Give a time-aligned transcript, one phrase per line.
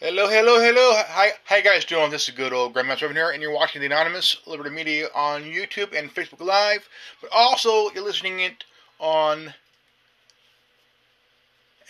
[0.00, 0.92] Hello, hello, hello.
[1.08, 2.12] Hi, you guys doing?
[2.12, 5.42] This is good old Grandmaster Revan here, and you're watching the Anonymous Liberty Media on
[5.42, 6.88] YouTube and Facebook Live,
[7.20, 8.64] but also you're listening it
[9.00, 9.54] on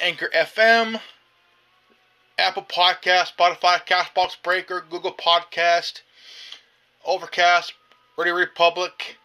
[0.00, 1.02] Anchor FM,
[2.39, 6.00] Apple Podcast, Spotify, Castbox Breaker, Google Podcast,
[7.04, 7.75] Overcast,
[8.16, 9.18] Radio Republic,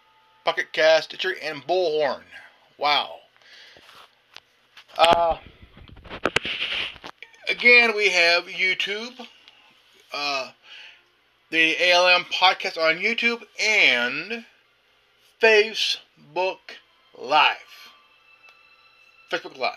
[0.44, 2.24] Pocket Cast, Stitcher, and Bullhorn.
[2.78, 3.20] Wow.
[4.98, 5.38] Uh,
[7.48, 9.28] again, we have YouTube,
[10.14, 10.52] uh,
[11.50, 14.46] the ALM podcast on YouTube, and
[15.42, 16.58] Facebook
[17.18, 17.58] Live.
[19.32, 19.74] Facebook Live.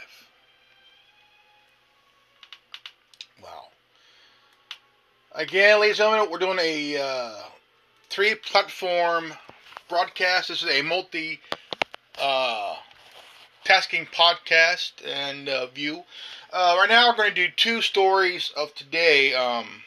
[3.42, 3.64] Wow.
[5.34, 7.42] Again, ladies and gentlemen, we're doing a uh,
[8.10, 9.32] three platform
[9.88, 10.48] broadcast.
[10.48, 11.40] This is a multi
[12.20, 12.76] uh,
[13.66, 16.04] tasking podcast and uh, view.
[16.52, 19.34] Uh, right now, we're going to do two stories of today.
[19.34, 19.82] Um,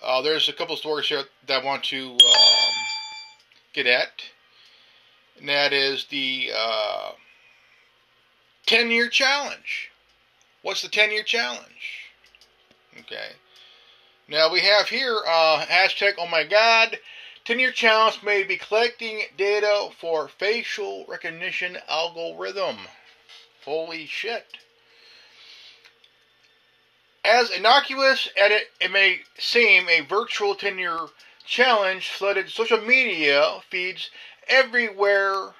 [0.00, 2.74] uh, there's a couple of stories here that I want to um,
[3.72, 4.22] get at,
[5.36, 7.10] and that is the uh,
[8.66, 9.90] 10 year challenge.
[10.62, 12.12] What's the 10 year challenge?
[13.00, 13.30] Okay.
[14.28, 16.98] Now we have here uh, hashtag oh my god
[17.48, 22.76] 10 year challenge may be collecting data for facial recognition algorithm.
[23.64, 24.58] Holy shit.
[27.24, 30.98] As innocuous as it, it may seem, a virtual 10 year
[31.46, 34.10] challenge flooded social media feeds
[34.46, 35.54] everywhere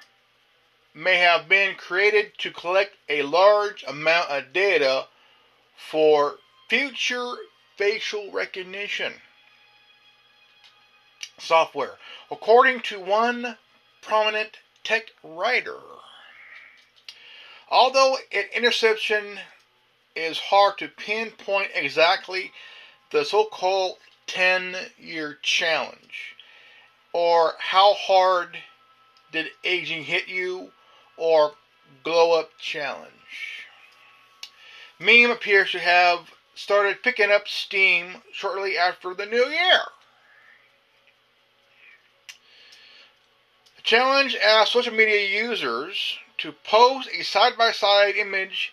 [0.92, 5.06] may have been created to collect a large amount of data
[5.75, 6.34] for
[6.69, 7.33] future
[7.78, 9.14] facial recognition
[11.39, 11.97] software,
[12.31, 13.56] according to one
[14.03, 15.78] prominent tech writer.
[17.70, 19.41] Although an interception
[20.16, 22.53] is hard to pinpoint exactly
[23.11, 26.36] the so called 10 year challenge,
[27.12, 28.59] or how hard
[29.32, 30.72] did aging hit you,
[31.16, 31.55] or
[32.03, 33.12] glow up challenge.
[34.99, 39.82] Meme appears to have started picking up steam shortly after the new year.
[43.88, 48.71] Challenge asks social media users to post a side by side image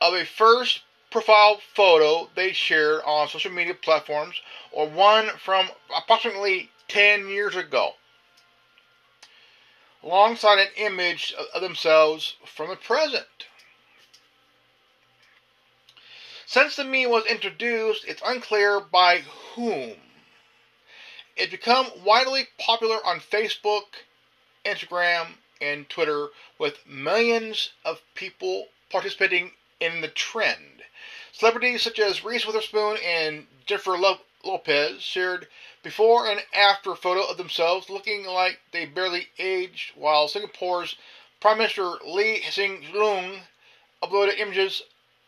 [0.00, 6.70] of a first profile photo they shared on social media platforms or one from approximately
[6.88, 7.90] 10 years ago,
[10.02, 13.26] alongside an image of themselves from the present.
[16.46, 19.92] Since the meme was introduced, it's unclear by whom.
[21.36, 23.84] It became widely popular on Facebook,
[24.64, 26.28] Instagram, and Twitter
[26.58, 30.82] with millions of people participating in the trend.
[31.32, 33.96] Celebrities such as Reese Witherspoon and Jennifer
[34.44, 35.46] Lopez shared
[35.82, 40.96] before and after photo of themselves looking like they barely aged, while Singapore's
[41.40, 43.40] Prime Minister Lee Hsien Loong
[44.02, 44.82] uploaded images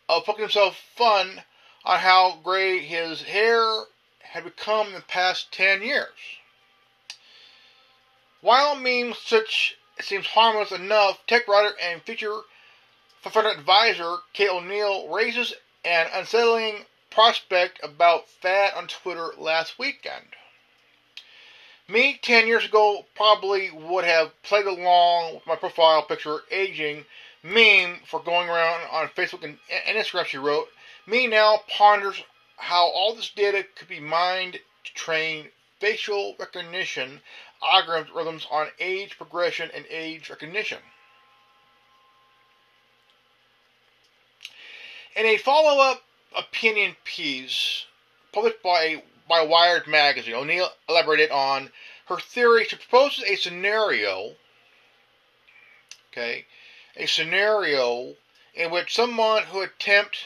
[0.07, 1.43] of poking himself fun
[1.83, 3.85] on how gray his hair
[4.19, 6.09] had become in the past 10 years.
[8.45, 12.41] While memes such seems harmless enough, tech writer and future
[13.23, 20.35] future advisor Kate O'Neill raises an unsettling prospect about fad on Twitter last weekend.
[21.87, 27.07] Me, 10 years ago, probably would have played along with my profile picture aging
[27.41, 29.57] meme for going around on Facebook and,
[29.87, 30.69] and Instagram, she wrote.
[31.07, 32.21] Me now ponders
[32.57, 37.21] how all this data could be mined to train facial recognition
[37.65, 40.79] algorithms on age progression and age recognition.
[45.15, 46.03] In a follow up
[46.35, 47.85] opinion piece
[48.33, 51.71] published by, by Wired magazine, O'Neill elaborated on
[52.07, 52.65] her theory.
[52.65, 54.35] She proposes a scenario,
[56.11, 56.45] okay,
[56.97, 58.15] a scenario
[58.53, 60.25] in which someone who attempts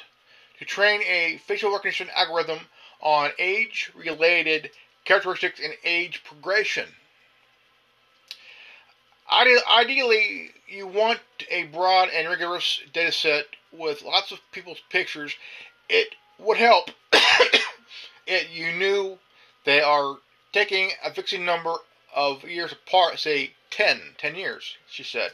[0.57, 2.59] to train a facial recognition algorithm
[2.99, 4.71] on age related
[5.05, 6.87] characteristics and age progression.
[9.31, 15.35] Ideally, you want a broad and rigorous data set with lots of people's pictures.
[15.87, 16.91] It would help
[18.27, 19.19] if you knew
[19.65, 20.17] they are
[20.51, 21.75] taking a fixed number
[22.15, 25.31] of years apart, say 10, 10 years, she said.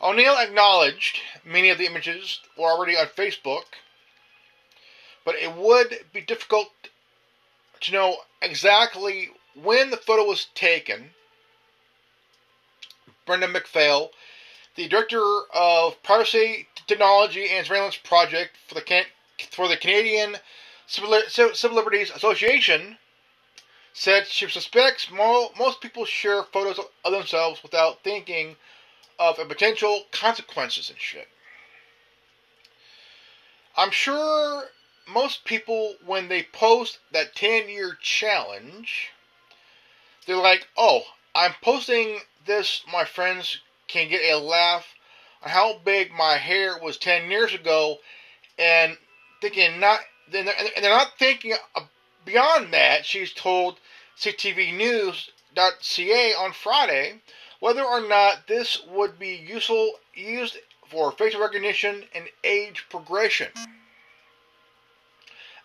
[0.00, 3.76] O'Neill acknowledged many of the images were already on Facebook,
[5.24, 6.72] but it would be difficult
[7.80, 11.14] to know exactly when the photo was taken.
[13.26, 14.10] Brenda McPhail,
[14.74, 15.22] the director
[15.54, 19.04] of privacy technology and surveillance project for the
[19.50, 20.36] for the Canadian
[20.86, 22.98] Civil Liberties Association
[23.92, 28.56] said she suspects most people share photos of themselves without thinking
[29.18, 31.28] of a potential consequences and shit.
[33.76, 34.64] I'm sure
[35.08, 39.10] most people, when they post that 10 year challenge,
[40.26, 41.02] they're like, oh,
[41.34, 44.94] I'm posting this, my friends can get a laugh
[45.42, 47.98] on how big my hair was 10 years ago,
[48.58, 48.96] and
[49.40, 50.00] thinking not,
[50.32, 51.54] and they're not thinking
[52.24, 53.04] beyond that.
[53.04, 53.78] She's told
[54.18, 57.20] CTVnews.ca on Friday
[57.60, 60.58] whether or not this would be useful used
[60.88, 63.48] for facial recognition and age progression.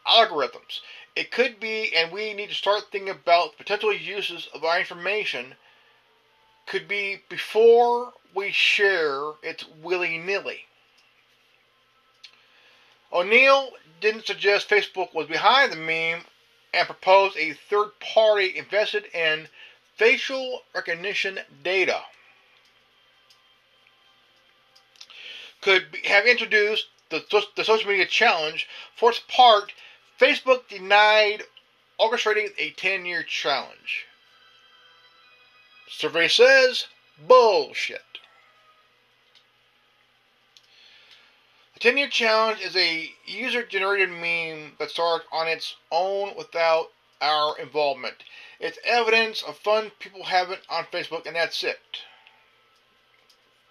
[0.08, 0.80] Algorithms.
[1.16, 5.56] It could be, and we need to start thinking about potential uses of our information.
[6.68, 10.66] Could be before we share it willy nilly.
[13.12, 13.72] O'Neill
[14.02, 16.26] didn't suggest Facebook was behind the meme
[16.74, 19.48] and proposed a third party invested in
[19.96, 22.02] facial recognition data.
[25.62, 27.24] Could have introduced the,
[27.56, 28.68] the social media challenge.
[28.96, 29.74] For its part,
[30.20, 31.44] Facebook denied
[32.00, 34.06] orchestrating a 10 year challenge.
[35.90, 36.88] Survey says
[37.18, 38.20] bullshit.
[41.74, 46.92] The 10 year challenge is a user generated meme that starts on its own without
[47.22, 48.24] our involvement.
[48.60, 52.02] It's evidence of fun people having on Facebook, and that's it.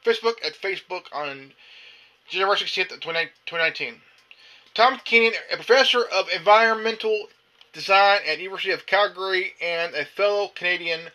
[0.04, 1.52] Facebook at Facebook on
[2.28, 4.00] January 16th, 2019.
[4.74, 7.28] Tom Keenan, a professor of environmental
[7.72, 11.10] design at University of Calgary and a fellow Canadian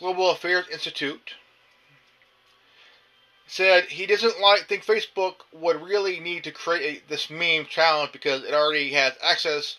[0.00, 1.34] Global Affairs Institute,
[3.46, 8.10] said he doesn't like think Facebook would really need to create a, this meme challenge
[8.10, 9.76] because it already has access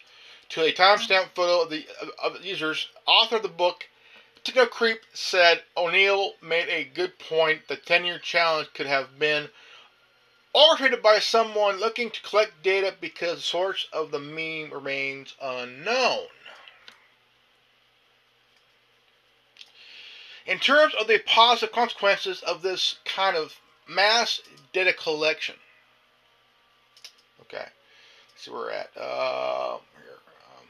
[0.49, 1.87] to a timestamp photo of the
[2.21, 2.87] of users.
[3.07, 3.87] Author of the book,
[4.43, 7.67] Technocreep, said O'Neill made a good point.
[7.67, 9.49] The 10-year challenge could have been
[10.53, 16.27] orchestrated by someone looking to collect data because the source of the meme remains unknown.
[20.45, 24.41] In terms of the positive consequences of this kind of mass
[24.73, 25.55] data collection.
[27.41, 27.65] Okay,
[28.41, 28.89] Let's see where we're at.
[28.97, 30.17] Uh, here.
[30.57, 30.67] Um,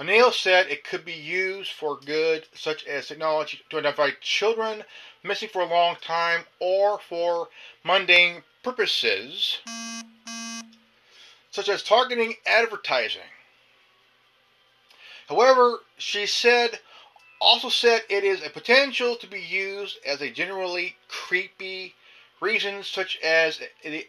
[0.00, 4.84] O'Neill said it could be used for good, such as technology to identify children
[5.22, 7.48] missing for a long time or for
[7.84, 9.58] mundane purposes,
[11.50, 13.20] such as targeting advertising.
[15.28, 16.80] However, she said
[17.42, 21.94] also said it is a potential to be used as a generally creepy
[22.40, 23.60] reason, such as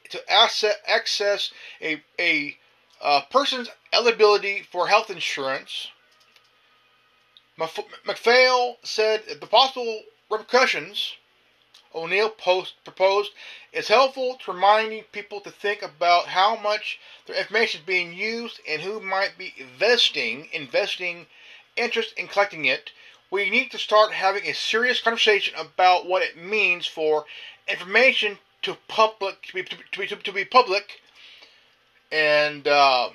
[0.09, 1.51] to access
[1.81, 2.57] a, a
[3.01, 5.89] uh, person's eligibility for health insurance.
[7.59, 11.13] McPhail said the possible repercussions
[11.95, 13.33] O'Neill post, proposed
[13.71, 18.59] is helpful to reminding people to think about how much their information is being used
[18.67, 21.27] and who might be investing investing
[21.75, 22.91] interest in collecting it
[23.33, 27.25] we need to start having a serious conversation about what it means for
[27.67, 31.01] information to public to be to be, to be public,
[32.11, 33.09] and uh,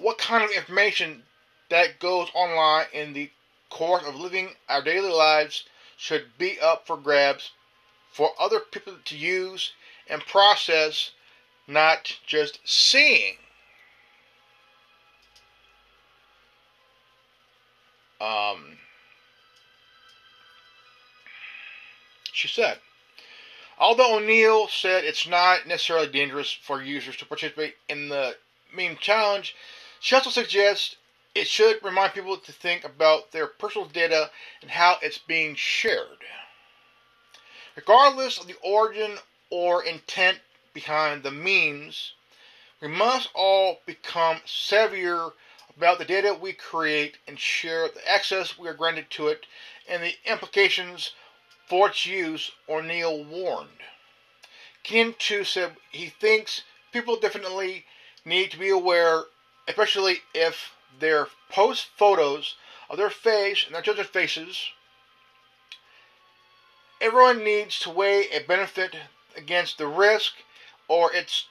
[0.00, 1.22] what kind of information
[1.70, 3.30] that goes online in the
[3.70, 5.62] course of living our daily lives
[5.96, 7.52] should be up for grabs
[8.10, 9.74] for other people to use
[10.08, 11.12] and process,
[11.68, 13.36] not just seeing.
[18.20, 18.78] Um,
[22.34, 22.78] she said.
[23.78, 28.36] Although O'Neill said it's not necessarily dangerous for users to participate in the
[28.72, 29.54] meme challenge,
[30.00, 30.96] she also suggests
[31.34, 34.30] it should remind people to think about their personal data
[34.62, 36.24] and how it's being shared.
[37.74, 39.18] Regardless of the origin
[39.50, 40.38] or intent
[40.72, 42.12] behind the memes,
[42.80, 45.32] we must all become savvier
[45.76, 49.46] about the data we create and share, the access we are granted to it,
[49.88, 51.12] and the implications
[51.66, 53.82] for its use, O'Neill warned.
[54.82, 57.86] Ken too said he thinks people definitely
[58.24, 59.24] need to be aware,
[59.66, 62.56] especially if they post photos
[62.90, 64.70] of their face and their children's faces.
[67.00, 68.96] Everyone needs to weigh a benefit
[69.36, 70.34] against the risk,
[70.86, 71.46] or it's,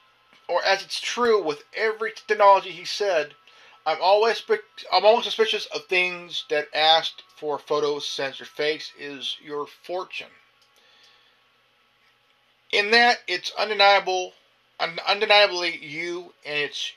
[0.47, 3.35] or as it's true with every technology he said,
[3.85, 4.41] I'm always
[4.91, 10.31] I'm always suspicious of things that asked for photos since your face is your fortune.
[12.71, 14.33] In that, it's undeniable,
[14.79, 16.93] undeniably you, and it's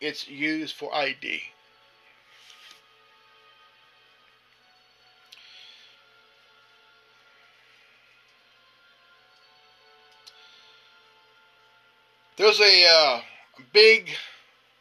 [0.00, 1.42] it's used for ID.
[12.36, 13.20] There's a uh,
[13.72, 14.10] big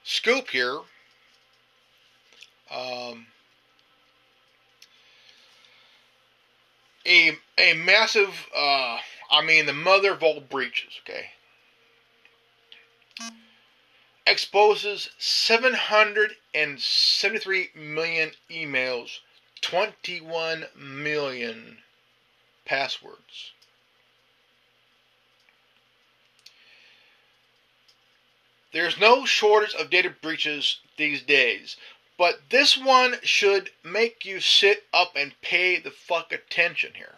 [0.06, 0.80] scoop here.
[2.72, 3.28] Um,
[7.06, 11.02] a a massive, uh, I mean, the mother of all breaches.
[11.04, 11.32] Okay,
[14.26, 19.20] exposes 773 million emails,
[19.62, 21.80] 21 million
[22.66, 23.52] passwords.
[28.76, 31.78] There's no shortage of data breaches these days,
[32.18, 37.16] but this one should make you sit up and pay the fuck attention here.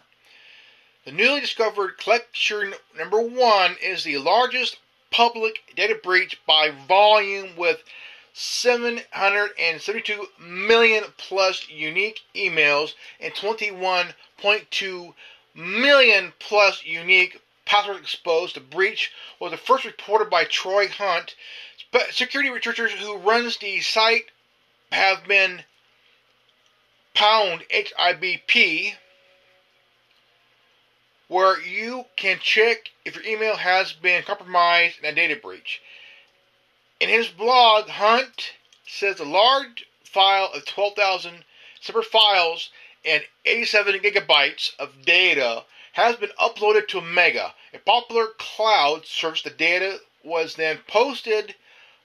[1.04, 4.76] The newly discovered collection number one is the largest
[5.10, 7.82] public data breach by volume with
[8.34, 15.14] 772 million plus unique emails and 21.2
[15.56, 18.56] million plus unique passwords exposed.
[18.56, 21.36] The breach was the first reported by Troy Hunt.
[21.92, 24.24] But Security researchers who runs the site
[24.90, 25.62] have been
[27.14, 28.94] pound HIBP
[31.28, 35.82] where you can check if your email has been compromised in a data breach.
[37.00, 38.54] In his blog, Hunt
[38.86, 41.44] says a large file of 12,000
[41.80, 42.70] separate files
[43.04, 45.64] and 87 gigabytes of data
[45.98, 49.42] has been uploaded to Mega, a popular cloud service.
[49.42, 51.56] The data was then posted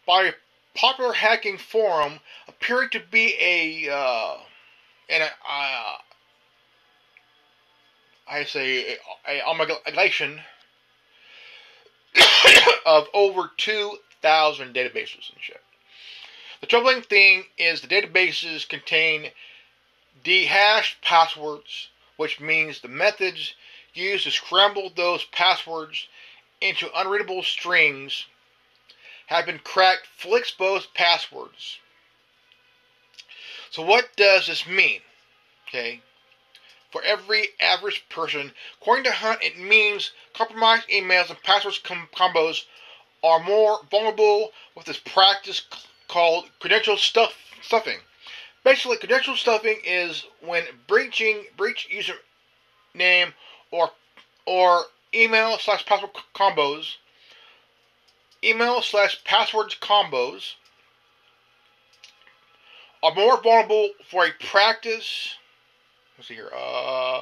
[0.07, 0.33] by a
[0.73, 4.37] popular hacking forum appearing to be a uh,
[5.09, 5.97] an uh,
[8.27, 8.97] I say,
[9.27, 10.41] a, amalgamation
[12.87, 15.61] of over 2,000 databases and shit.
[16.61, 19.29] The troubling thing is the databases contain
[20.23, 23.53] dehashed passwords, which means the methods
[23.93, 26.07] used to scramble those passwords
[26.61, 28.25] into unreadable strings
[29.27, 31.79] have been cracked fully exposed passwords.
[33.71, 35.01] So what does this mean?
[35.67, 36.01] Okay
[36.93, 38.51] for every average person.
[38.79, 42.65] According to Hunt, it means compromised emails and passwords com- combos
[43.23, 45.63] are more vulnerable with this practice
[46.07, 47.97] called credential stuff stuffing.
[48.63, 53.33] Basically, credential stuffing is when breaching breach username
[53.73, 53.89] or
[54.45, 56.95] or email slash password combos,
[58.43, 60.53] email slash passwords combos
[63.01, 65.35] are more vulnerable for a practice
[66.17, 67.21] let's see here, uh,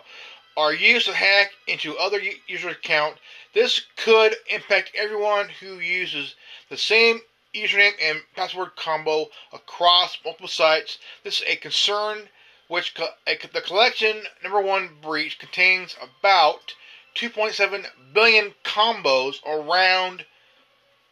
[0.57, 3.15] are used to hack into other user account.
[3.53, 6.35] This could impact everyone who uses
[6.69, 7.21] the same
[7.55, 10.99] username and password combo across multiple sites.
[11.23, 12.29] This is a concern
[12.71, 16.73] which co- a, the collection number one breach contains about
[17.15, 20.23] 2.7 billion combos around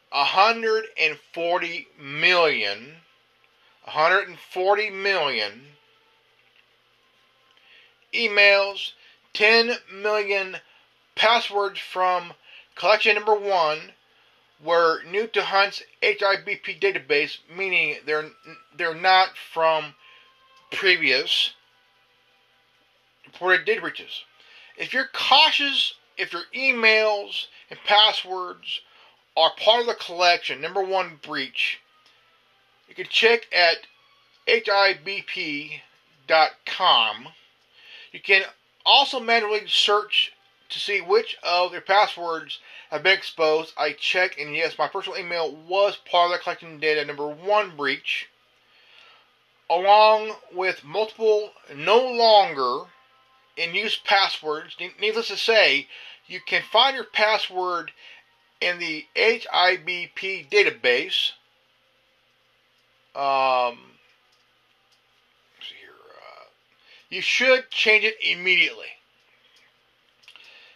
[0.10, 2.96] 140 million
[3.84, 5.68] 140 million
[8.14, 8.94] emails,
[9.34, 10.56] 10 million
[11.16, 12.32] passwords from
[12.76, 13.92] collection number one
[14.64, 18.30] were new to Hunt's HIBP database, meaning they're
[18.78, 19.94] they're not from
[20.72, 21.54] previous
[23.26, 24.24] reported data breaches.
[24.78, 28.82] If you're cautious, if your emails and passwords
[29.36, 31.80] are part of the collection, number one breach,
[32.88, 33.88] you can check at
[34.48, 35.84] hibp.com
[38.12, 38.44] you can
[38.86, 40.34] also manually search
[40.70, 42.60] to see which of your passwords
[42.90, 43.74] have been exposed.
[43.78, 47.76] I checked, and yes, my personal email was part of the collecting data number one
[47.76, 48.30] breach,
[49.70, 52.86] along with multiple no longer
[53.56, 54.76] in use passwords.
[55.00, 55.88] Needless to say,
[56.28, 57.92] you can find your password
[58.62, 61.32] in the HIBP database.
[63.16, 63.78] Um,
[67.10, 68.86] you should change it immediately.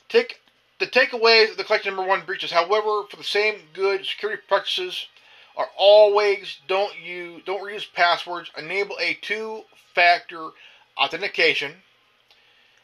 [0.09, 0.39] Take
[0.79, 5.07] the takeaways of the collection number one breaches, however, for the same good security practices
[5.55, 10.50] are always don't use don't reuse passwords, enable a two-factor
[10.98, 11.83] authentication.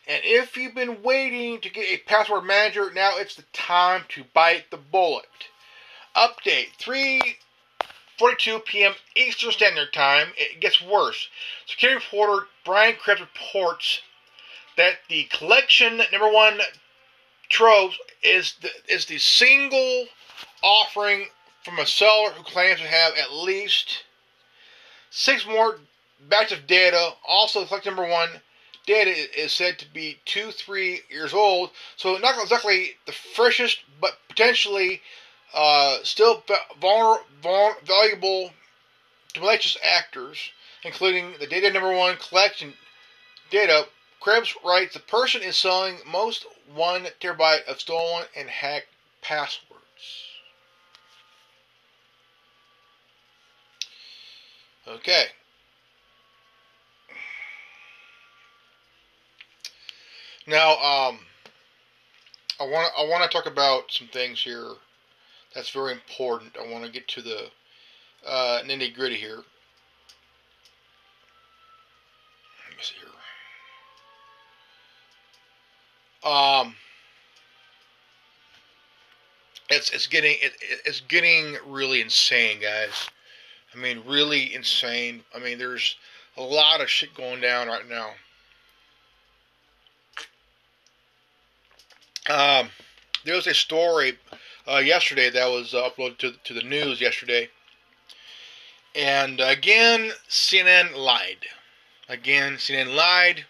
[0.07, 4.23] And if you've been waiting to get a password manager, now it's the time to
[4.33, 5.25] bite the bullet.
[6.15, 8.95] Update 3:42 p.m.
[9.15, 10.33] Eastern Standard Time.
[10.35, 11.27] It gets worse.
[11.67, 14.01] Security reporter Brian Krebs reports
[14.77, 16.59] that the collection number one
[17.49, 20.05] trove is the, is the single
[20.63, 21.27] offering
[21.63, 24.03] from a seller who claims to have at least
[25.09, 25.79] six more
[26.27, 27.13] batches of data.
[27.27, 28.41] Also, select number one
[28.85, 34.17] data is said to be two, three years old, so not exactly the freshest, but
[34.27, 35.01] potentially
[35.53, 36.43] uh, still
[36.79, 38.51] vulner- vulner- valuable
[39.33, 40.51] to malicious actors,
[40.83, 42.73] including the data number one collection
[43.51, 43.87] data.
[44.19, 48.87] Krebs writes the person is selling most one terabyte of stolen and hacked
[49.21, 49.79] passwords.
[54.88, 55.25] Okay.
[60.48, 61.19] Now, um,
[62.59, 64.71] I want I want to talk about some things here
[65.53, 66.55] that's very important.
[66.59, 67.50] I want to get to the
[68.27, 69.38] uh, nitty gritty here.
[69.38, 69.45] Let
[72.77, 73.09] me see here.
[76.31, 76.75] Um,
[79.69, 80.53] it's it's getting it,
[80.86, 83.09] it's getting really insane, guys.
[83.73, 85.23] I mean, really insane.
[85.35, 85.95] I mean, there's
[86.38, 88.11] a lot of shit going down right now.
[92.29, 92.69] Um,
[93.25, 94.17] there was a story
[94.67, 97.49] uh, yesterday that was uh, uploaded to to the news yesterday,
[98.95, 101.45] and again, CNN lied.
[102.07, 103.45] Again, CNN lied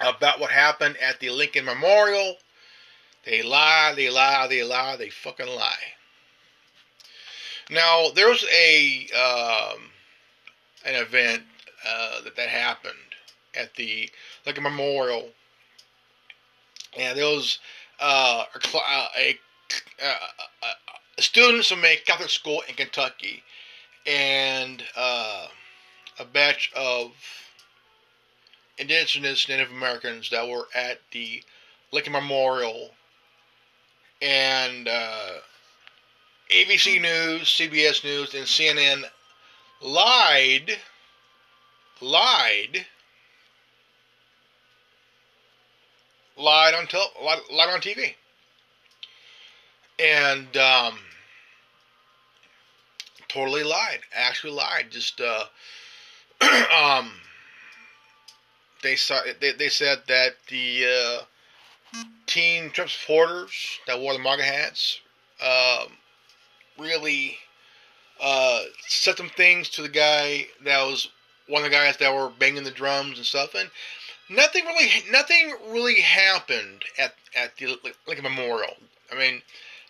[0.00, 2.36] about what happened at the Lincoln Memorial.
[3.24, 5.94] They lie, they lie, they lie, they fucking lie.
[7.72, 9.80] Now, there was a um,
[10.84, 11.42] an event
[11.88, 12.94] uh, that that happened
[13.54, 14.10] at the
[14.44, 15.30] Lincoln Memorial.
[16.98, 17.58] And there was
[17.98, 18.44] uh,
[19.16, 19.38] a,
[20.02, 20.10] a,
[21.18, 23.42] a, students from a Catholic school in Kentucky,
[24.06, 25.46] and uh,
[26.18, 27.12] a batch of
[28.76, 31.42] indigenous Native Americans that were at the
[31.90, 32.90] Lincoln Memorial,
[34.20, 35.38] and uh,
[36.52, 39.04] ABC News, CBS News, and CNN
[39.80, 40.78] lied,
[42.00, 42.86] lied
[46.36, 48.14] lied on tel- lied on TV,
[49.98, 50.98] and um,
[53.28, 54.00] totally lied.
[54.12, 54.90] Actually lied.
[54.90, 55.44] Just uh,
[56.76, 57.12] um,
[58.82, 60.84] they saw they, they said that the
[61.94, 65.00] uh, teen Trump supporters that wore the MAGA hats
[65.42, 65.92] um,
[66.78, 67.38] really
[68.20, 71.08] uh, said some things to the guy that was
[71.48, 73.70] one of the guys that were banging the drums and stuff, and
[74.30, 78.76] nothing really nothing really happened at at the like a memorial.
[79.10, 79.42] I mean,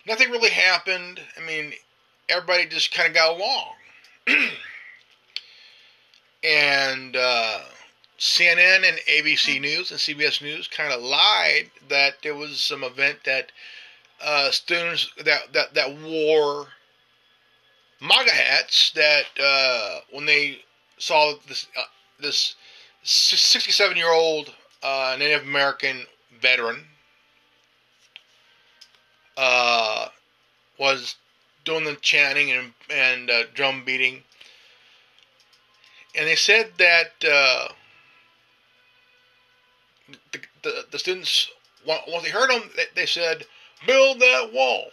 [0.07, 1.21] nothing really happened.
[1.41, 1.73] I mean,
[2.29, 3.73] everybody just kind of got along.
[6.43, 7.59] and uh,
[8.19, 13.19] CNN and ABC News and CBS News kind of lied that there was some event
[13.25, 13.51] that
[14.23, 16.67] uh, students that, that that wore
[18.01, 20.59] MAGA hats that uh, when they
[20.97, 21.83] saw this uh,
[22.19, 22.55] this
[23.03, 26.05] 67 year old uh, Native American
[26.41, 26.85] veteran
[29.37, 30.07] uh,
[30.77, 31.15] was
[31.65, 34.23] doing the chanting and, and uh, drum beating.
[36.15, 37.69] And they said that uh,
[40.31, 41.49] the, the, the, students,
[41.87, 43.45] once they heard them, they said,
[43.85, 44.89] build that wall,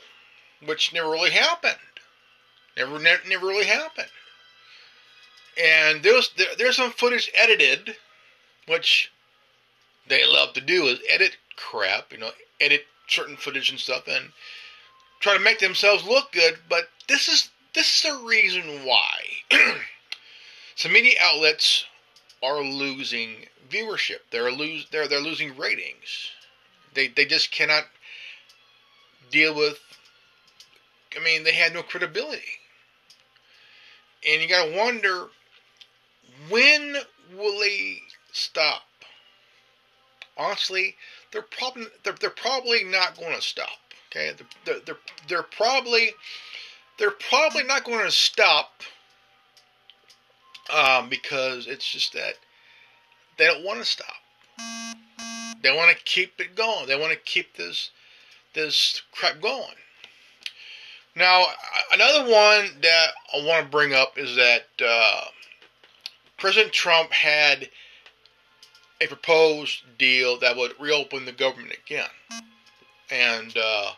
[0.64, 1.76] which never really happened.
[2.76, 4.08] Never, never, never really happened.
[5.62, 7.96] And there's there, there's some footage edited,
[8.66, 9.12] which
[10.06, 14.32] they love to do is edit crap, you know, edit certain footage and stuff, and
[15.18, 16.58] try to make themselves look good.
[16.68, 19.20] But this is this is the reason why
[20.76, 21.84] some media outlets
[22.42, 24.20] are losing viewership.
[24.30, 26.30] They're lose they're they're losing ratings.
[26.94, 27.84] They they just cannot
[29.30, 29.78] deal with.
[31.16, 32.42] I mean, they had no credibility,
[34.28, 35.28] and you gotta wonder
[36.48, 36.96] when
[37.36, 37.98] will they
[38.32, 38.82] stop?
[40.36, 40.96] Honestly,
[41.32, 43.68] they're probably they're, they're probably not going to stop.
[44.10, 44.32] Okay,
[44.64, 44.96] they're, they're,
[45.28, 46.10] they're probably
[46.98, 48.82] they're probably not going to stop
[50.72, 52.34] um, because it's just that
[53.38, 54.06] they don't want to stop.
[55.62, 56.86] They want to keep it going.
[56.86, 57.90] They want to keep this
[58.54, 59.76] this crap going.
[61.16, 61.44] Now,
[61.92, 65.24] another one that I want to bring up is that uh,
[66.38, 67.68] President Trump had
[69.00, 72.08] a proposed deal that would reopen the government again.
[73.10, 73.92] And uh,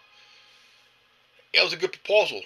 [1.53, 2.41] it was a good proposal.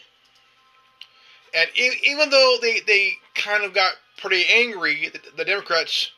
[1.55, 1.71] And
[2.05, 6.11] even though they, they kind of got pretty angry, the, the Democrats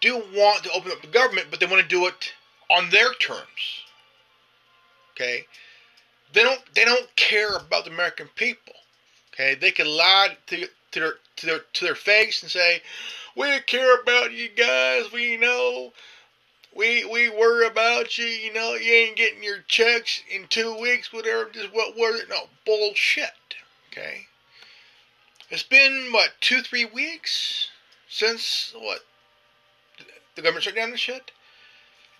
[0.00, 2.32] do want to open up the government, but they want to do it
[2.70, 3.84] on their terms.
[5.14, 5.46] Okay?
[6.34, 8.74] they don't they don't care about the American people.
[9.32, 12.82] Okay, they can lie to to their to their to their face and say,
[13.36, 15.10] "We care about you guys.
[15.10, 15.92] We know."
[16.76, 21.12] We we worry about you, you know, you ain't getting your checks in two weeks,
[21.12, 21.48] whatever.
[21.48, 22.28] Just what was it?
[22.28, 23.54] No bullshit.
[23.92, 24.26] Okay.
[25.50, 27.68] It's been what two three weeks
[28.08, 29.04] since what
[30.34, 31.30] the government shut down the shit,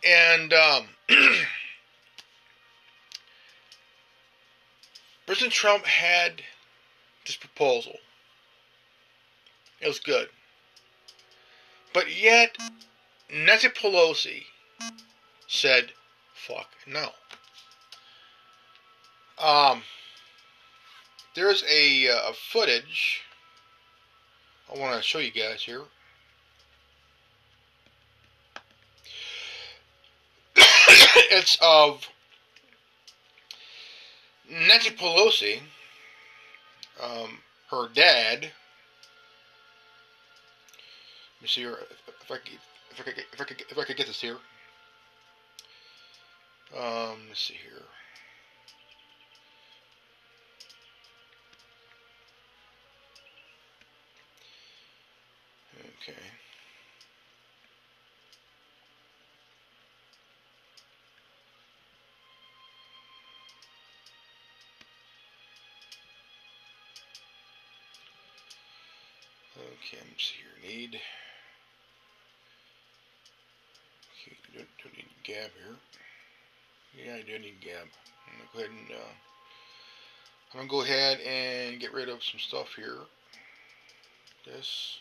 [0.04, 0.87] and um,
[5.26, 6.42] President Trump had
[7.26, 7.96] this proposal.
[9.80, 10.28] It was good.
[11.92, 12.56] But yet,
[13.32, 14.44] Nancy Pelosi
[15.46, 15.92] said,
[16.34, 17.10] fuck no.
[19.38, 19.82] Um,
[21.34, 23.22] there's a uh, footage
[24.72, 25.82] I want to show you guys here.
[30.56, 32.08] it's of
[34.50, 35.61] Nancy Pelosi,
[37.02, 37.38] um,
[37.70, 38.42] her dad.
[38.42, 38.52] Let
[41.42, 42.59] me see if I could,
[42.90, 44.37] if I could, if I could, if I could get this here.
[46.76, 47.83] Um, let's see here.
[56.02, 56.33] Okay.
[69.80, 69.96] See
[70.37, 70.70] here.
[70.70, 71.00] Need.
[74.22, 75.76] Okay, don't, don't need Gab here.
[77.04, 77.88] Yeah, I do need Gab.
[78.26, 79.14] I'm gonna go ahead and uh,
[80.52, 82.98] I'm gonna go ahead and get rid of some stuff here.
[84.46, 84.98] This.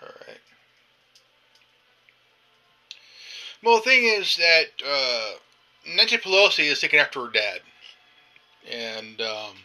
[0.00, 0.38] All right.
[3.62, 5.32] Well, the thing is that uh,
[5.96, 7.60] Nancy Pelosi is taking after her dad,
[8.70, 9.56] and um,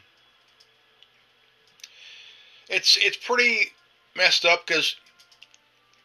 [2.74, 3.72] it's it's pretty
[4.16, 4.96] messed up because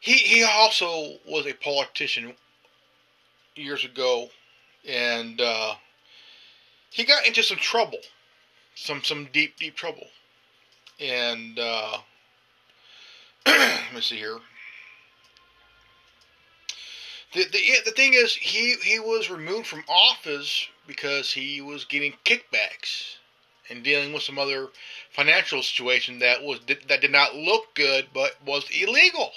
[0.00, 2.34] he he also was a politician
[3.56, 4.28] years ago,
[4.88, 5.74] and uh,
[6.90, 7.98] he got into some trouble,
[8.74, 10.06] some some deep deep trouble,
[11.00, 11.98] and uh,
[13.46, 14.38] let me see here.
[17.34, 22.14] The, the the thing is, he he was removed from office because he was getting
[22.24, 23.17] kickbacks
[23.70, 24.68] and dealing with some other
[25.10, 29.32] financial situation that was that did not look good, but was illegal.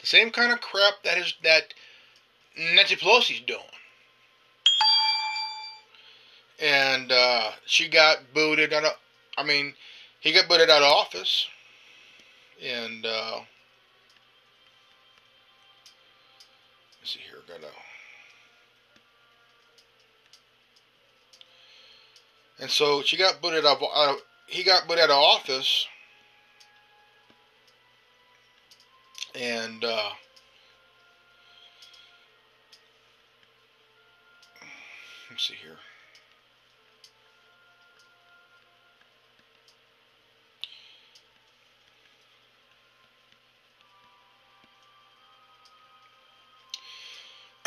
[0.00, 1.74] The same kind of crap that is that
[2.56, 3.60] Nancy Pelosi's doing.
[6.58, 8.92] And uh, she got booted out of.
[9.36, 9.74] I mean,
[10.20, 11.46] he got booted out of office.
[12.64, 13.40] And uh,
[17.00, 17.72] let's see here, gotta.
[22.58, 24.16] And so she got booted out of.
[24.46, 25.86] he got booted out of office.
[29.34, 30.10] And uh,
[35.30, 35.76] let's see here.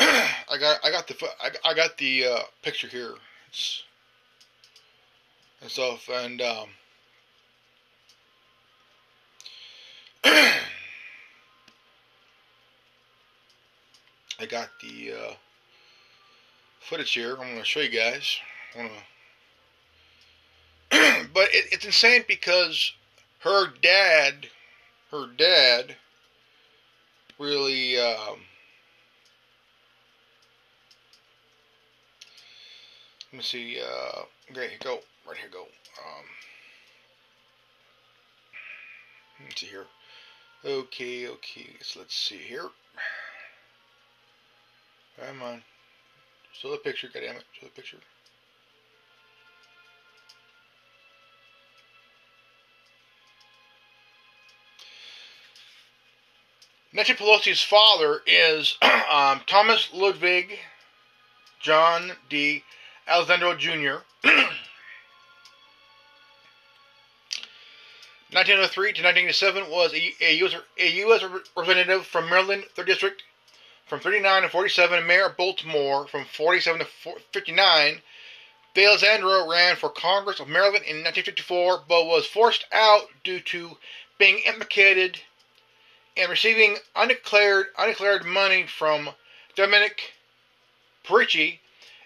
[0.00, 1.14] I got I got the
[1.64, 3.14] I got the uh, picture here.
[3.48, 3.84] It's,
[5.60, 6.68] and stuff and um,
[14.40, 15.34] I got the uh,
[16.80, 17.32] footage here.
[17.32, 18.38] I'm going to show you guys.
[20.90, 22.92] but it, it's insane because
[23.40, 24.48] her dad,
[25.10, 25.96] her dad,
[27.38, 27.98] really.
[27.98, 28.40] Um,
[33.30, 33.78] let me see.
[33.80, 35.00] Uh, okay, go.
[35.30, 35.60] Right here go.
[35.62, 36.24] Um,
[39.44, 39.86] let's see here.
[40.64, 41.66] Okay, okay.
[41.82, 42.68] So let's see here.
[45.24, 45.62] Come on.
[46.52, 47.44] Show the picture, goddammit.
[47.52, 47.98] Show the picture.
[56.92, 60.58] Nancy Pelosi's father is um, Thomas Ludwig
[61.60, 62.64] John D.
[63.08, 63.98] Alessandro Jr.
[68.32, 71.24] 1903 to 1987 was a, a, US, a U.S.
[71.56, 73.22] representative from Maryland, 3rd District,
[73.86, 76.86] from 39 to 47, Mayor of Baltimore from 47 to
[77.32, 78.00] 59.
[78.72, 83.76] D'Alesandro ran for Congress of Maryland in 1954, but was forced out due to
[84.16, 85.20] being implicated
[86.14, 89.10] in receiving undeclared undeclared money from
[89.56, 90.12] Dominic
[91.04, 91.58] Piracci,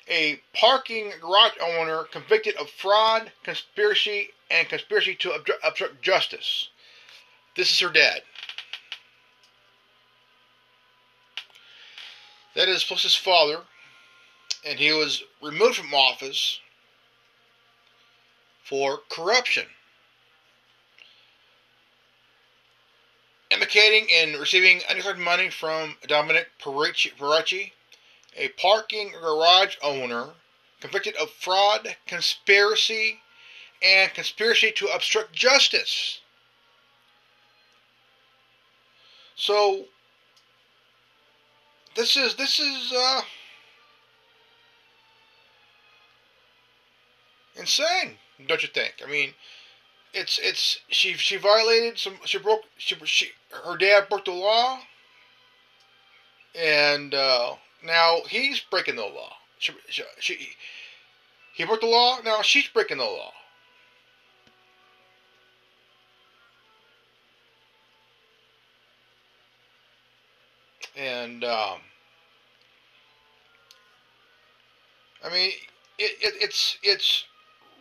[0.09, 5.33] a parking garage owner convicted of fraud, conspiracy, and conspiracy to
[5.65, 6.69] obstruct justice.
[7.57, 8.23] This is her dad.
[12.55, 13.63] That is plus his father,
[14.65, 16.61] and he was removed from office
[18.65, 19.67] for corruption.
[23.51, 27.73] Implicating in receiving undeclared money from Dominic Piracci,
[28.37, 30.31] a parking garage owner
[30.81, 33.21] convicted of fraud, conspiracy,
[33.85, 36.21] and conspiracy to obstruct justice.
[39.37, 39.85] So
[41.95, 43.21] this is this is uh,
[47.57, 48.17] insane,
[48.47, 48.95] don't you think?
[49.05, 49.35] I mean,
[50.15, 54.81] it's it's she she violated some she broke she, she her dad broke the law,
[56.55, 59.35] and uh, now he's breaking the law.
[59.59, 60.49] She, she, she
[61.55, 62.19] he broke the law.
[62.25, 63.33] Now she's breaking the law.
[70.97, 71.79] And um,
[75.25, 75.51] I mean,
[75.99, 77.25] it, it, it's it's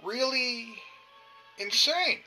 [0.03, 0.75] really
[1.57, 2.19] insane.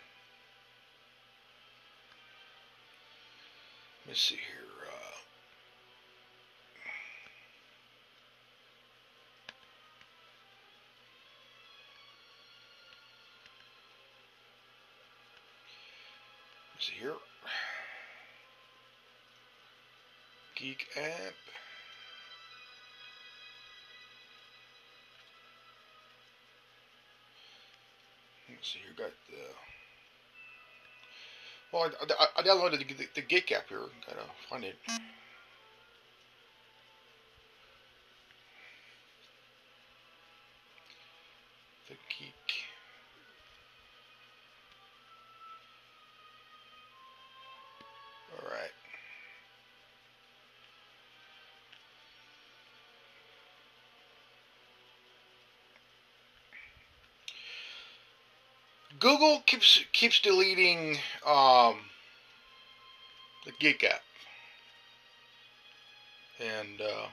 [4.05, 4.42] Let me see here.
[4.87, 5.16] Uh,
[17.01, 17.26] here.
[20.67, 21.35] Geek app.
[28.51, 29.37] Let's see, you got the.
[31.73, 33.79] Well, I, I, I downloaded the, the, the, Geek app here.
[34.09, 34.75] Gotta find it.
[58.99, 61.77] Google keeps keeps deleting um,
[63.45, 64.03] the Geek app,
[66.41, 67.09] and uh,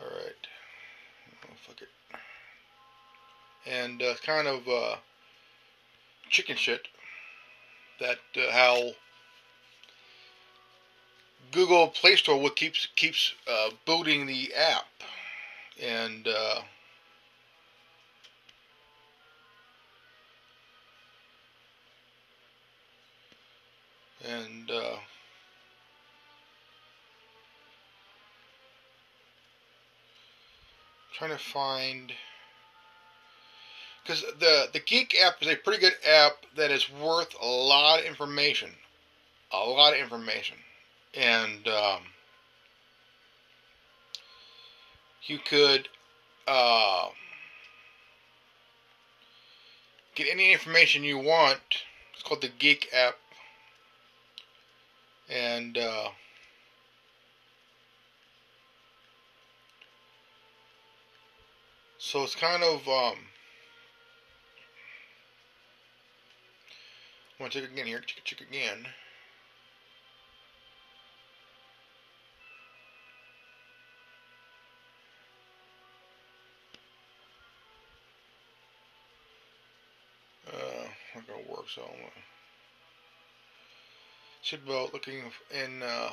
[0.00, 0.46] all right,
[1.44, 1.88] oh, fuck it,
[3.66, 4.96] and uh, kind of uh,
[6.30, 6.88] chicken shit
[8.00, 8.92] that uh, how
[11.52, 14.86] Google Play Store what keeps keeps uh, booting the app,
[15.82, 16.60] and uh,
[24.24, 24.96] and uh,
[31.12, 32.12] trying to find
[34.02, 37.98] because the the Geek app is a pretty good app that is worth a lot
[37.98, 38.70] of information,
[39.52, 40.56] a lot of information
[41.14, 42.02] and um,
[45.24, 45.88] you could
[46.46, 47.08] uh,
[50.14, 51.84] get any information you want.
[52.14, 53.16] It's called the Geek app,
[55.28, 56.08] and uh,
[61.98, 63.18] so it's kind of um,
[67.38, 68.00] I want to check again here.
[68.00, 68.86] Check, check again.
[81.76, 82.10] Gonna
[84.42, 86.10] should be looking in uh,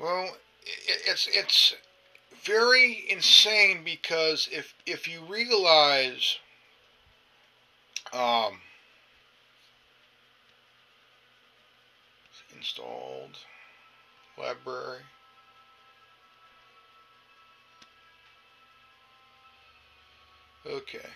[0.00, 1.74] Well, it's it's
[2.44, 6.38] very insane because if if you realize
[8.12, 8.60] um,
[12.54, 13.38] installed
[14.38, 15.00] library
[20.66, 21.08] okay.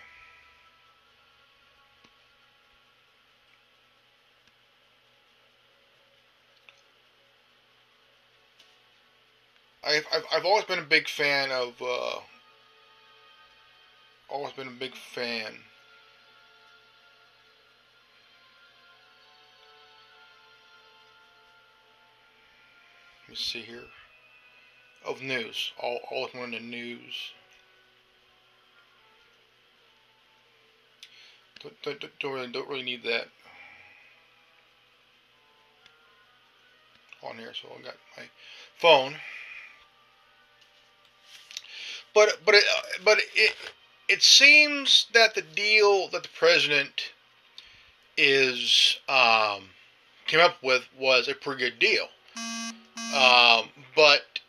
[9.84, 12.20] I've, I've, I've always been a big fan of uh,
[14.28, 15.58] always been a big fan
[23.32, 23.84] me see here.
[25.06, 25.72] of news.
[25.82, 27.32] All, all of them in the news.
[31.62, 33.28] Don't, don't, don't, really, don't really need that
[37.22, 38.24] on here, so I got my
[38.76, 39.14] phone.
[42.14, 42.64] But but it,
[43.02, 43.54] but it
[44.08, 47.12] it seems that the deal that the president
[48.18, 49.70] is um,
[50.26, 52.08] came up with was a pretty good deal.
[53.12, 54.40] Um, but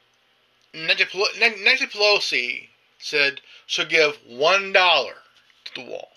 [0.73, 5.15] Nancy Pelosi said she'll give one dollar
[5.65, 6.09] to the wall.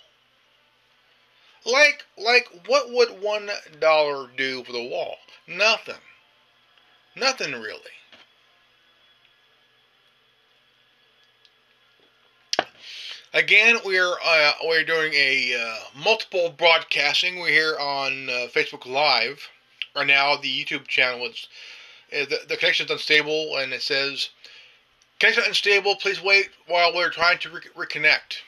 [1.64, 5.16] Like like what would one dollar do for the wall?
[5.48, 5.96] Nothing.
[7.16, 7.80] Nothing really.
[13.34, 17.38] Again, we're uh, we're doing a uh, multiple broadcasting.
[17.38, 19.50] We're here on uh, Facebook Live
[19.94, 20.36] right now.
[20.36, 21.48] The YouTube channel is
[22.10, 24.30] the, the connection is unstable, and it says
[25.18, 25.96] connection unstable.
[25.96, 28.38] Please wait while we're trying to re- reconnect.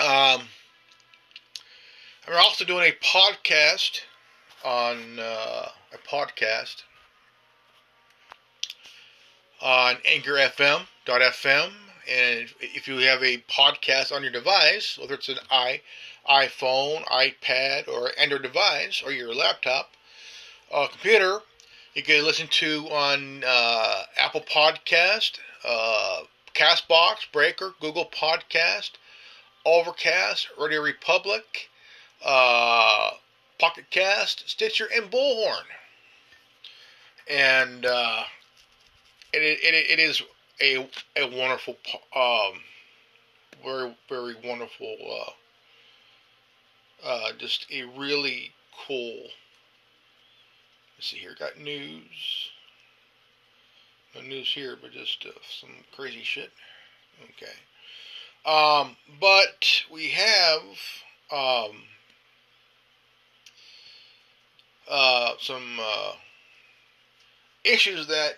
[0.00, 0.42] Um,
[2.28, 4.02] we're also doing a podcast
[4.64, 6.82] on uh, a podcast
[9.60, 10.86] on Anchor FM.
[11.06, 11.70] FM
[12.08, 15.82] and if you have a podcast on your device, whether it's an i
[16.28, 19.92] iPhone, iPad, or Android device, or your laptop,
[20.72, 21.40] uh, computer,
[21.94, 26.22] you can listen to on uh, Apple Podcast, uh,
[26.54, 28.92] Castbox, Breaker, Google Podcast,
[29.64, 31.68] Overcast, Radio Republic,
[32.24, 33.10] uh,
[33.58, 35.64] Pocket Cast, Stitcher, and Bullhorn.
[37.30, 38.24] And uh,
[39.32, 40.22] it, it, it is
[40.60, 41.76] a a wonderful,
[42.14, 42.60] um,
[43.64, 44.96] very very wonderful,
[47.04, 48.52] uh, uh, just a really
[48.86, 49.28] cool.
[50.98, 52.50] Let's see here, got news.
[54.16, 55.30] No news here, but just uh,
[55.60, 56.50] some crazy shit.
[57.22, 57.52] Okay.
[58.44, 60.60] Um, but we have
[61.30, 61.82] um,
[64.90, 66.12] uh, some uh,
[67.62, 68.32] issues that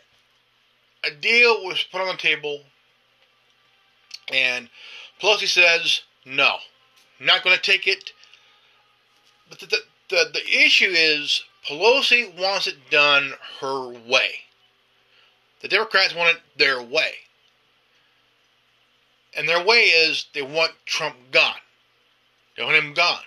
[1.04, 2.60] a deal was put on the table,
[4.30, 4.68] and
[5.18, 6.56] Pelosi says, no,
[7.20, 8.12] not going to take it.
[9.48, 9.78] But the, the,
[10.10, 14.40] the, the issue is Pelosi wants it done her way.
[15.60, 17.12] The Democrats want it their way.
[19.36, 21.60] And their way is they want Trump gone.
[22.56, 23.22] They want him gone.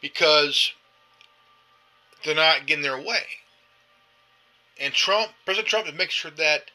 [0.00, 0.72] Because
[2.24, 3.22] they're not getting their way.
[4.80, 6.70] And Trump, President Trump, to make sure that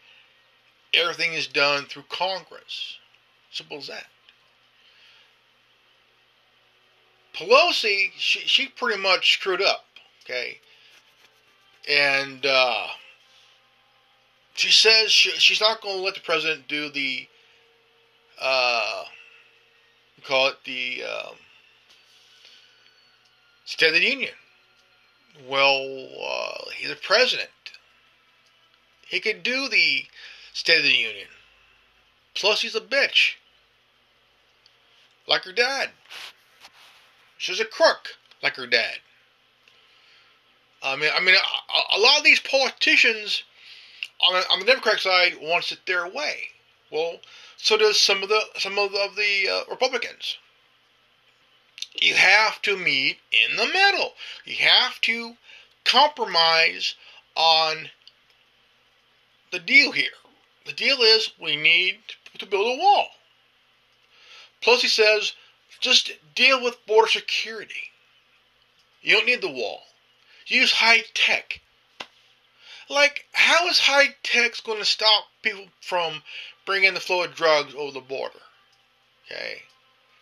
[0.93, 2.97] everything is done through Congress.
[3.51, 4.05] Simple as that.
[7.35, 9.85] Pelosi, she, she pretty much screwed up,
[10.23, 10.59] okay?
[11.89, 12.87] And uh,
[14.53, 17.27] she says she, she's not going to let the president do the,
[18.41, 19.03] uh,
[20.25, 21.35] call it the um,
[23.65, 24.33] State of the Union.
[25.47, 27.49] Well, uh, he's a president.
[29.07, 30.05] He could do the
[30.53, 31.27] State of the Union.
[32.35, 33.35] Plus, he's a bitch.
[35.27, 35.89] Like her dad.
[37.39, 38.99] She's a crook, like her dad.
[40.83, 43.43] I mean, I mean, a, a lot of these politicians
[44.19, 46.49] on the, on the Democratic side wants it their way.
[46.91, 47.19] Well,
[47.55, 50.37] so does some of the some of the, of the uh, Republicans.
[52.01, 54.13] You have to meet in the middle.
[54.43, 55.37] You have to
[55.85, 56.95] compromise
[57.35, 57.89] on
[59.51, 60.11] the deal here.
[60.65, 61.99] The deal is we need
[62.37, 63.07] to build a wall.
[64.61, 65.33] Plus, he says
[65.79, 67.91] just deal with border security.
[69.01, 69.81] You don't need the wall.
[70.47, 71.61] Use high tech.
[72.89, 76.23] Like, how is high tech going to stop people from
[76.65, 78.39] bringing the flow of drugs over the border?
[79.25, 79.61] Okay.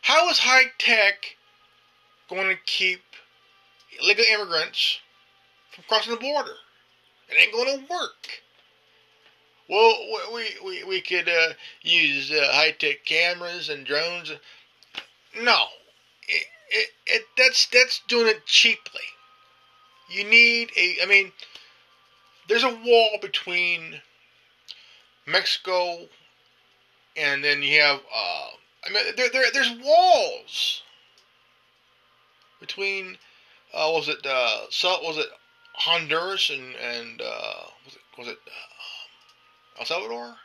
[0.01, 1.37] How is high tech
[2.29, 3.01] going to keep
[4.01, 4.99] illegal immigrants
[5.71, 6.53] from crossing the border?
[7.29, 8.43] It ain't going to work.
[9.69, 9.97] Well,
[10.33, 14.31] we, we, we could uh, use uh, high tech cameras and drones.
[15.40, 15.65] No,
[16.27, 19.02] it, it, it, that's that's doing it cheaply.
[20.10, 20.98] You need a.
[21.04, 21.31] I mean,
[22.48, 24.02] there's a wall between
[25.25, 26.08] Mexico
[27.17, 27.98] and then you have.
[27.98, 28.48] Uh,
[28.85, 30.83] I mean, there, there there's walls
[32.60, 33.17] between.
[33.73, 34.62] Uh, was it uh,
[35.04, 35.27] was it
[35.73, 38.38] Honduras and and uh, was it was it
[39.79, 40.38] El Salvador,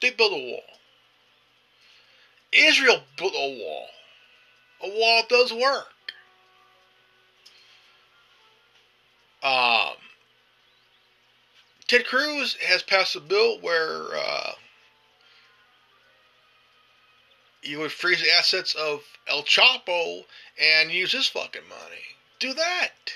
[0.00, 0.77] they built a wall.
[2.52, 3.86] Israel built a wall.
[4.82, 5.92] A wall does work.
[9.42, 9.94] Um,
[11.86, 14.52] Ted Cruz has passed a bill where uh,
[17.62, 20.24] you would freeze the assets of El Chapo
[20.60, 22.16] and use his fucking money.
[22.38, 23.12] Do that.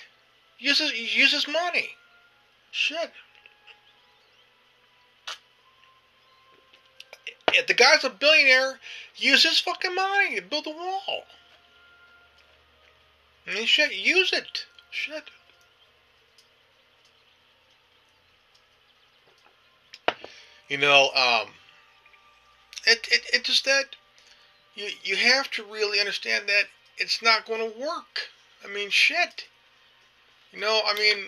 [0.59, 1.91] Use his, use his money.
[2.71, 3.13] Shit.
[7.55, 8.79] If the guy's a billionaire,
[9.17, 11.25] use his fucking money to build a wall.
[13.47, 14.67] I mean, shit, use it.
[14.91, 15.25] Shit.
[20.69, 21.49] You know, um,
[22.87, 23.97] it, it, it just that
[24.75, 26.65] you, you have to really understand that
[26.97, 28.31] it's not going to work.
[28.65, 29.49] I mean, shit.
[30.53, 31.25] You know, I mean,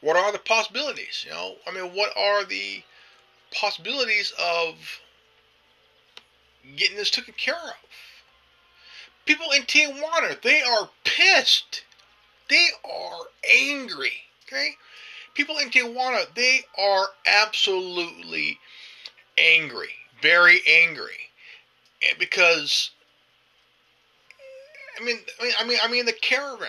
[0.00, 1.24] what are the possibilities?
[1.24, 2.82] You know, I mean, what are the
[3.52, 5.00] possibilities of
[6.76, 7.74] getting this taken care of?
[9.24, 11.84] People in Tijuana, they are pissed.
[12.48, 14.24] They are angry.
[14.46, 14.76] Okay?
[15.34, 18.58] People in Tijuana, they are absolutely
[19.38, 19.94] angry.
[20.20, 21.30] Very angry.
[22.18, 22.90] Because
[25.00, 26.68] I mean, I mean, I mean, I mean, the caravan.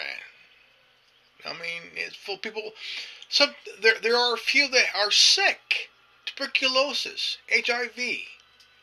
[1.45, 2.71] I mean, it's full of people.
[3.29, 5.89] Some there, there are a few that are sick,
[6.36, 8.19] tuberculosis, HIV,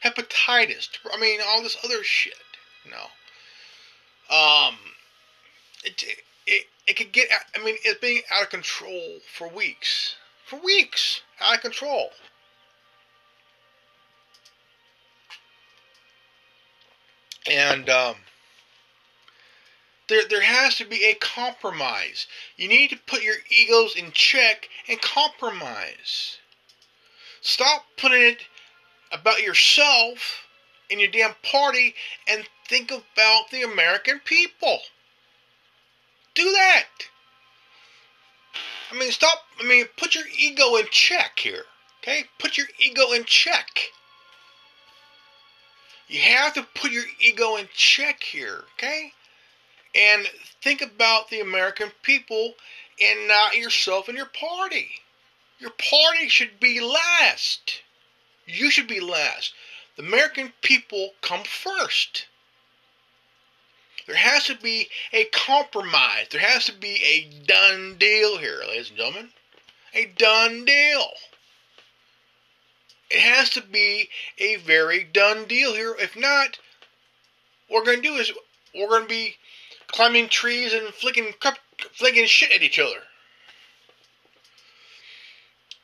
[0.05, 0.89] hepatitis.
[1.13, 2.35] I mean, all this other shit.
[2.85, 4.77] You know, um,
[5.85, 6.03] it
[6.47, 7.29] it it could get.
[7.55, 12.11] I mean, it's being out of control for weeks, for weeks, out of control.
[17.51, 18.17] And um,
[20.09, 22.27] there, there has to be a compromise.
[22.57, 26.39] You need to put your egos in check and compromise.
[27.41, 28.39] Stop putting it
[29.13, 30.47] about yourself
[30.91, 31.95] and your damn party
[32.29, 34.81] and think about the American people.
[36.35, 36.87] Do that.
[38.93, 39.45] I mean, stop.
[39.59, 41.65] I mean, put your ego in check here.
[42.03, 42.25] Okay?
[42.39, 43.91] Put your ego in check.
[46.09, 48.65] You have to put your ego in check here.
[48.77, 49.13] Okay?
[49.95, 50.27] and
[50.63, 52.55] think about the American people
[53.01, 54.89] and not yourself and your party.
[55.61, 57.83] Your party should be last.
[58.47, 59.53] You should be last.
[59.97, 62.27] The American people come first.
[64.07, 66.29] There has to be a compromise.
[66.31, 69.31] There has to be a done deal here, ladies and gentlemen.
[69.93, 71.11] A done deal.
[73.11, 74.09] It has to be
[74.39, 75.95] a very done deal here.
[75.99, 76.59] If not,
[77.69, 78.33] what we're going to do is
[78.75, 79.37] we're going to be
[79.89, 81.35] climbing trees and flicking
[81.93, 83.03] flicking shit at each other.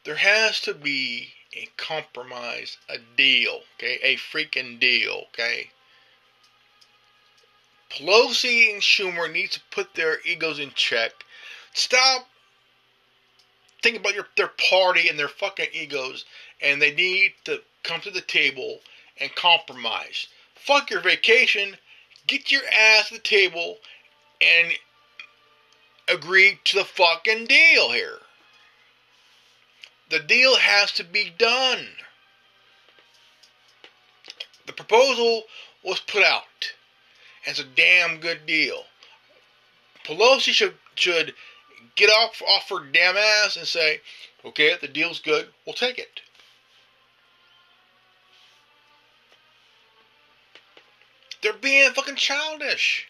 [0.06, 3.98] There has to be a compromise, a deal, okay?
[4.04, 5.70] A freaking deal, okay?
[7.90, 11.10] Pelosi and Schumer need to put their egos in check.
[11.72, 12.28] Stop
[13.82, 16.24] thinking about your their party and their fucking egos,
[16.60, 18.82] and they need to come to the table
[19.20, 20.28] and compromise.
[20.54, 21.78] Fuck your vacation.
[22.28, 23.78] Get your ass to the table
[24.40, 24.72] and
[26.08, 28.20] agree to the fucking deal here.
[30.08, 31.88] The deal has to be done.
[34.66, 35.44] The proposal
[35.82, 36.72] was put out.
[37.44, 38.84] It's a damn good deal.
[40.04, 41.34] Pelosi should should
[41.94, 44.00] get off off her damn ass and say,
[44.44, 46.20] okay, the deal's good, we'll take it.
[51.42, 53.06] They're being fucking childish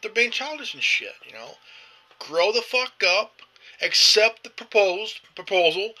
[0.00, 1.52] they're being childish and shit, you know.
[2.18, 3.40] Grow the fuck up,
[3.82, 5.94] accept the proposed proposal,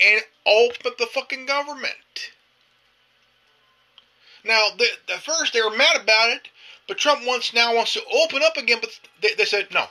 [0.00, 2.32] and open the fucking government.
[4.44, 4.86] Now, the,
[5.18, 6.48] first they were mad about it,
[6.86, 9.86] but Trump wants now wants to open up again, but they, they said no.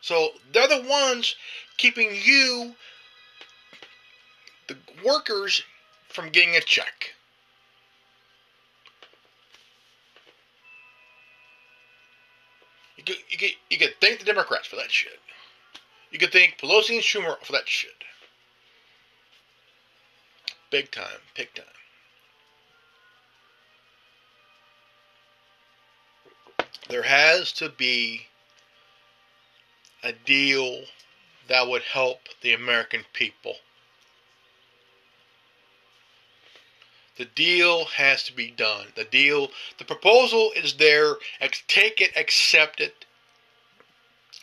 [0.00, 1.36] So they're the ones
[1.76, 2.74] keeping you,
[4.66, 5.62] the workers,
[6.08, 7.14] from getting a check.
[13.00, 15.18] You could, you could, you could thank the Democrats for that shit.
[16.10, 17.94] You could thank Pelosi and Schumer for that shit.
[20.70, 21.64] Big time, big time.
[26.90, 28.26] There has to be
[30.02, 30.82] a deal
[31.48, 33.54] that would help the American people.
[37.16, 38.86] The deal has to be done.
[38.94, 41.16] The deal, the proposal is there.
[41.68, 43.04] Take it, accept it,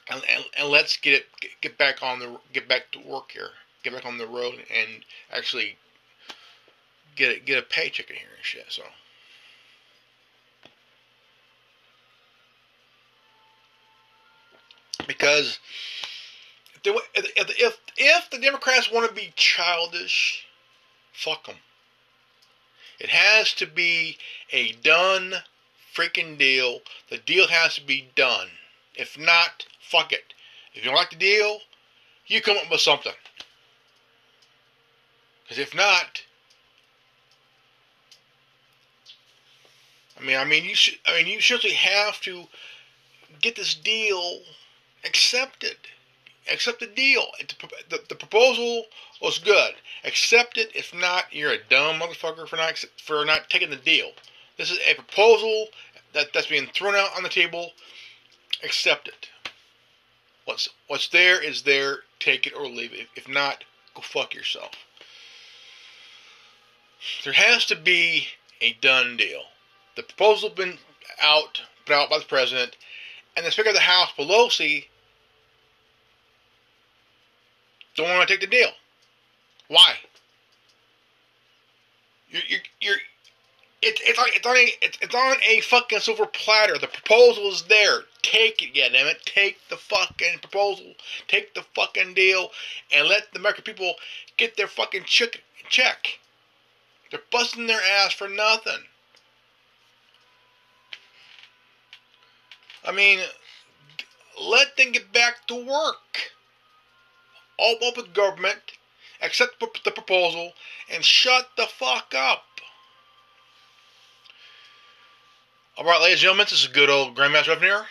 [0.09, 1.25] and, and, and let's get it
[1.61, 3.49] get back on the get back to work here.
[3.83, 5.77] Get back on the road and actually
[7.15, 8.65] get it get a paycheck in here and shit.
[8.69, 8.83] So.
[15.07, 15.59] Because
[16.83, 20.45] if, if, if the Democrats want to be childish,
[21.13, 21.55] fuck them.
[22.99, 24.17] It has to be
[24.51, 25.35] a done
[25.95, 26.81] freaking deal.
[27.09, 28.49] The deal has to be done.
[28.95, 30.33] If not, fuck it.
[30.73, 31.59] If you don't like the deal,
[32.25, 33.13] you come up with something.
[35.43, 36.23] Because if not,
[40.19, 40.95] I mean, I mean, you should.
[41.05, 42.47] I mean, you certainly have to
[43.41, 44.41] get this deal
[45.05, 45.77] accepted.
[46.51, 47.25] Accept the deal.
[47.89, 48.85] The, the, proposal
[49.21, 49.75] was good.
[50.03, 50.71] Accept it.
[50.75, 54.11] If not, you're a dumb motherfucker for not for not taking the deal.
[54.57, 55.67] This is a proposal
[56.13, 57.71] that, that's being thrown out on the table.
[58.63, 59.29] Accept it.
[60.45, 61.99] What's what's there is there.
[62.19, 63.07] Take it or leave it.
[63.15, 64.71] If not, go fuck yourself.
[67.23, 68.27] There has to be
[68.59, 69.43] a done deal.
[69.95, 70.79] The proposal's been
[71.21, 72.75] out, put out by the president,
[73.35, 74.85] and the Speaker of the House, Pelosi,
[77.97, 78.69] don't want to take the deal.
[79.67, 79.95] Why?
[82.29, 82.97] You're, you're, you're
[83.81, 86.77] it, it's on, it's on a it's, it's on a fucking silver platter.
[86.77, 88.01] The proposal is there.
[88.21, 89.21] Take it, yeah, damn it.
[89.25, 90.93] Take the fucking proposal.
[91.27, 92.49] Take the fucking deal,
[92.91, 93.93] and let the American people
[94.37, 95.41] get their fucking check.
[95.69, 96.19] Check.
[97.11, 98.83] They're busting their ass for nothing.
[102.83, 103.19] I mean,
[104.41, 106.31] let them get back to work.
[107.59, 108.73] All with government,
[109.21, 110.53] accept the proposal,
[110.91, 112.43] and shut the fuck up.
[115.77, 117.85] Alright, ladies and gentlemen, this is good old Grandmaster Reverend here.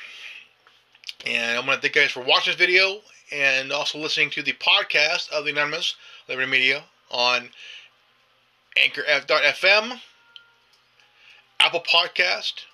[1.24, 3.00] And I want to thank you guys for watching this video
[3.32, 5.94] and also listening to the podcast of the Anonymous
[6.28, 7.48] Liberty Media on
[8.76, 10.00] Anchor.fm,
[11.60, 12.64] Apple Podcast,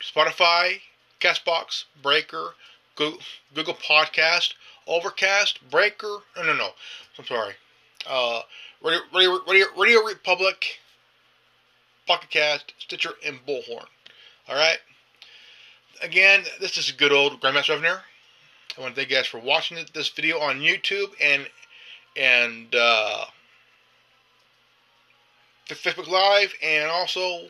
[0.00, 0.80] Spotify,
[1.20, 2.54] Castbox, Breaker,
[2.96, 4.54] Google Podcast,
[4.88, 6.18] Overcast, Breaker.
[6.36, 6.70] No, no, no.
[7.18, 7.54] I'm sorry.
[8.08, 8.40] Uh,
[8.82, 10.80] Radio, Radio, Radio, Radio Republic,
[12.06, 13.86] Pocket Cast, Stitcher, and Bullhorn.
[14.48, 14.78] All right.
[16.02, 17.96] Again, this is good old Grandmaster Revenue.
[18.76, 21.48] I want to thank you guys for watching this video on YouTube and
[22.16, 23.24] and uh,
[25.66, 27.48] Facebook Live, and also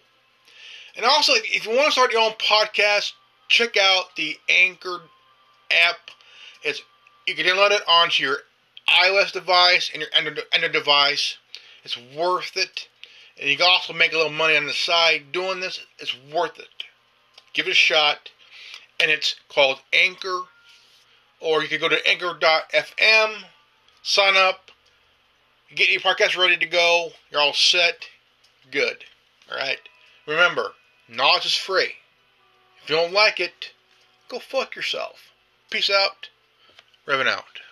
[0.97, 3.13] and also if you want to start your own podcast,
[3.49, 5.03] check out the Anchor
[5.71, 6.11] app.
[6.63, 6.83] It's
[7.29, 8.39] you can download it onto your
[8.89, 11.37] iOS device and your Android device.
[11.85, 12.89] It's worth it.
[13.39, 15.81] And you can also make a little money on the side doing this.
[15.99, 16.85] It's worth it.
[17.53, 18.31] Give it a shot.
[18.99, 20.43] And it's called Anchor.
[21.41, 23.45] Or you can go to anchor.fm,
[24.03, 24.73] sign up,
[25.73, 27.11] get your podcast ready to go.
[27.31, 28.07] You're all set.
[28.73, 29.05] Good.
[29.51, 29.79] Alright?
[30.27, 30.73] Remember,
[31.09, 31.93] knowledge is free.
[32.83, 33.71] If you don't like it,
[34.29, 35.31] go fuck yourself.
[35.71, 36.29] Peace out.
[37.09, 37.68] Revan out.